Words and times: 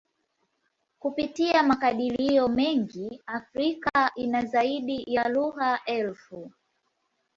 Kupitia 0.99 1.63
makadirio 1.63 2.47
mengi, 2.47 3.21
Afrika 3.25 4.11
ina 4.15 4.45
zaidi 4.45 5.03
ya 5.07 5.29
lugha 5.29 5.79
elfu. 5.85 6.51